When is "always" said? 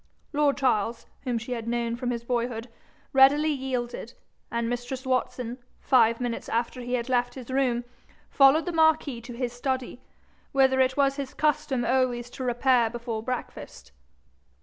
11.85-12.31